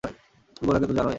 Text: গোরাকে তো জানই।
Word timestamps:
গোরাকে 0.61 0.85
তো 0.87 0.93
জানই। 0.93 1.09